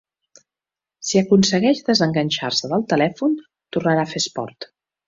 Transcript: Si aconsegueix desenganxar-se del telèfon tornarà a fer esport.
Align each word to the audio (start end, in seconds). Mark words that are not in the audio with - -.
Si 1.09 1.21
aconsegueix 1.21 1.83
desenganxar-se 1.91 2.73
del 2.75 2.89
telèfon 2.95 3.39
tornarà 3.79 4.09
a 4.09 4.15
fer 4.17 4.27
esport. 4.27 4.73